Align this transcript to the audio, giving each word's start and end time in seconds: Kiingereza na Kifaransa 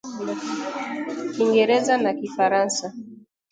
Kiingereza 1.31 1.93
na 2.03 2.11
Kifaransa 2.19 2.85